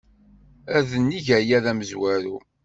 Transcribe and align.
Ad 0.77 0.89
neg 1.07 1.27
aya 1.37 1.57
d 1.63 1.65
amezwaru. 1.71 2.37